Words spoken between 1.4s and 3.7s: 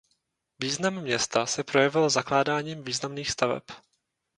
se projevil zakládáním významných staveb.